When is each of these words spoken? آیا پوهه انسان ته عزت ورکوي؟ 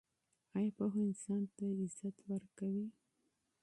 آیا 0.55 0.71
پوهه 0.77 0.99
انسان 1.07 1.41
ته 1.55 1.65
عزت 1.81 2.17
ورکوي؟ 2.29 2.87